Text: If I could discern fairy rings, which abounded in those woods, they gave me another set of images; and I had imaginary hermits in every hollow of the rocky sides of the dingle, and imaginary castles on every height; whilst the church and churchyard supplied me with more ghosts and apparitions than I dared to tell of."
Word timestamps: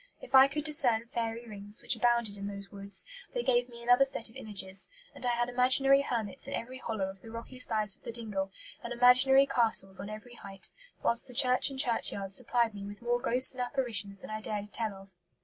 If 0.19 0.33
I 0.33 0.47
could 0.47 0.63
discern 0.63 1.05
fairy 1.13 1.45
rings, 1.47 1.83
which 1.83 1.95
abounded 1.95 2.35
in 2.35 2.47
those 2.47 2.71
woods, 2.71 3.05
they 3.35 3.43
gave 3.43 3.69
me 3.69 3.83
another 3.83 4.03
set 4.03 4.29
of 4.31 4.35
images; 4.35 4.89
and 5.13 5.23
I 5.27 5.35
had 5.35 5.47
imaginary 5.47 6.01
hermits 6.01 6.47
in 6.47 6.55
every 6.55 6.79
hollow 6.79 7.07
of 7.07 7.21
the 7.21 7.29
rocky 7.29 7.59
sides 7.59 7.95
of 7.95 8.01
the 8.01 8.11
dingle, 8.11 8.51
and 8.83 8.91
imaginary 8.93 9.45
castles 9.45 9.99
on 9.99 10.09
every 10.09 10.33
height; 10.33 10.71
whilst 11.03 11.27
the 11.27 11.35
church 11.35 11.69
and 11.69 11.77
churchyard 11.77 12.33
supplied 12.33 12.73
me 12.73 12.83
with 12.83 13.03
more 13.03 13.19
ghosts 13.19 13.51
and 13.51 13.61
apparitions 13.61 14.21
than 14.21 14.31
I 14.31 14.41
dared 14.41 14.65
to 14.65 14.71
tell 14.71 14.95
of." 14.95 15.13